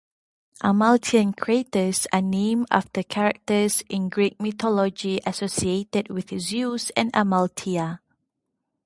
[0.63, 7.99] Amalthean craters are named after characters in Greek mythology associated with Zeus and Amalthea.